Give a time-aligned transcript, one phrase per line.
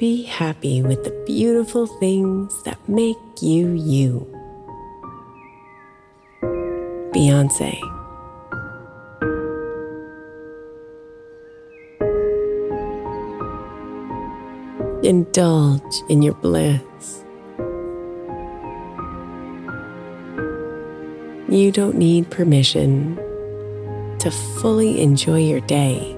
[0.00, 4.26] Be happy with the beautiful things that make you you.
[7.12, 7.76] Beyonce.
[15.02, 16.80] Indulge in your bliss.
[21.50, 23.16] You don't need permission
[24.20, 26.16] to fully enjoy your day,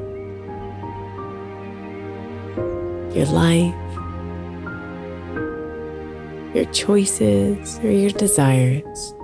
[3.15, 3.75] your life,
[6.55, 9.15] your choices, or your desires.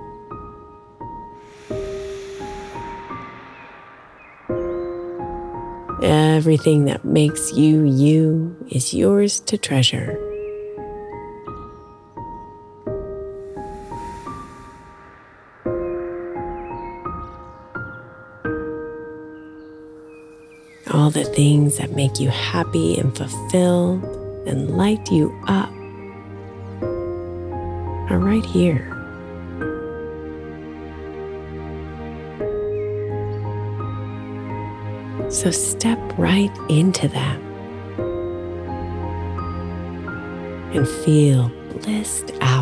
[6.03, 10.28] Everything that makes you you is yours to treasure.
[20.99, 24.03] All the things that make you happy and fulfilled
[24.49, 25.71] and light you up
[28.11, 28.85] are right here.
[35.31, 37.41] So step right into them
[40.75, 42.58] and feel blissed out.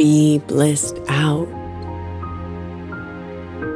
[0.00, 1.46] Be blissed out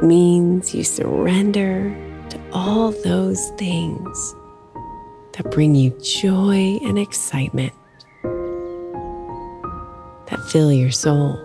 [0.01, 1.95] means you surrender
[2.31, 4.35] to all those things
[5.33, 7.73] that bring you joy and excitement
[10.25, 11.37] that fill your soul.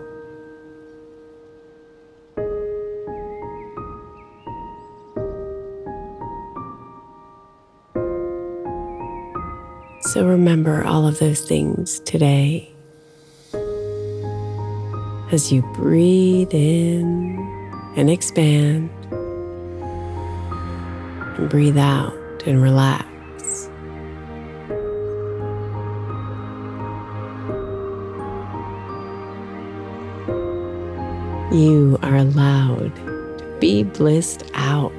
[10.00, 12.69] So remember all of those things today
[15.32, 17.38] as you breathe in
[17.97, 18.91] and expand
[21.38, 22.12] and breathe out
[22.47, 23.06] and relax.
[31.53, 34.93] You are allowed to be blissed out.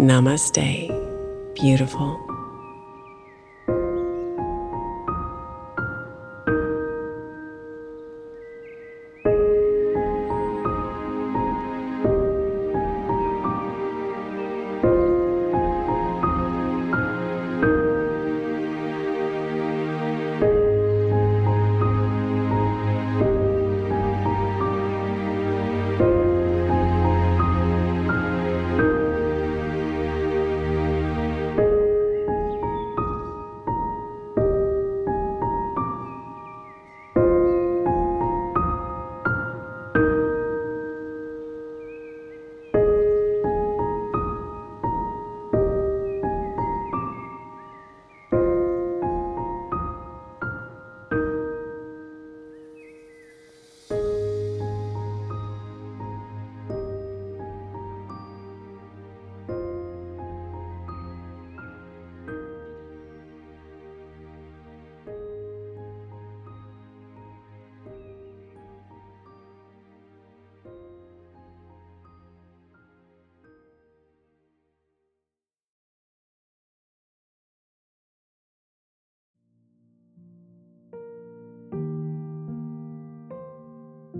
[0.00, 0.88] Namaste,
[1.54, 2.29] beautiful.